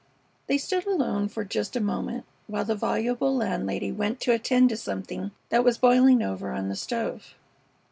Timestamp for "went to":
3.91-4.31